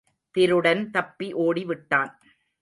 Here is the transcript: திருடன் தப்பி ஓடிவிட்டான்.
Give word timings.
திருடன் 0.35 0.91
தப்பி 0.91 1.27
ஓடிவிட்டான். 1.33 2.11